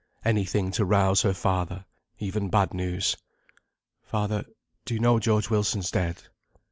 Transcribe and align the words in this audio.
Any 0.25 0.45
thing 0.45 0.71
to 0.71 0.83
rouse 0.83 1.21
her 1.21 1.33
father. 1.35 1.85
Even 2.17 2.49
bad 2.49 2.73
news. 2.73 3.15
"Father, 4.01 4.45
do 4.83 4.95
you 4.95 4.99
know 4.99 5.19
George 5.19 5.51
Wilson's 5.51 5.91
dead?" 5.91 6.23